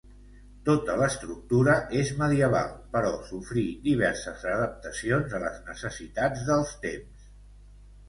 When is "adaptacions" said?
4.57-5.39